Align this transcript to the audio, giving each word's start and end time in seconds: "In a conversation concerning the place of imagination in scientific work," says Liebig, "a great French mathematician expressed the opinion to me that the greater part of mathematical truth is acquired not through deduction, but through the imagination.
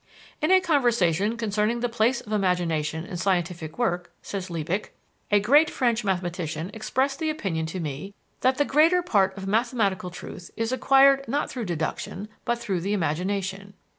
"In 0.41 0.49
a 0.49 0.59
conversation 0.59 1.37
concerning 1.37 1.81
the 1.81 1.87
place 1.87 2.21
of 2.21 2.31
imagination 2.33 3.05
in 3.05 3.17
scientific 3.17 3.77
work," 3.77 4.11
says 4.23 4.49
Liebig, 4.49 4.89
"a 5.29 5.39
great 5.39 5.69
French 5.69 6.03
mathematician 6.03 6.71
expressed 6.73 7.19
the 7.19 7.29
opinion 7.29 7.67
to 7.67 7.79
me 7.79 8.15
that 8.39 8.57
the 8.57 8.65
greater 8.65 9.03
part 9.03 9.37
of 9.37 9.45
mathematical 9.45 10.09
truth 10.09 10.49
is 10.57 10.71
acquired 10.71 11.27
not 11.27 11.51
through 11.51 11.65
deduction, 11.65 12.29
but 12.45 12.57
through 12.57 12.81
the 12.81 12.93
imagination. 12.93 13.75